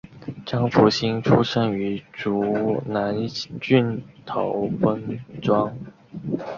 [0.47, 3.13] 张福兴出生于竹南
[3.59, 5.77] 郡头分庄。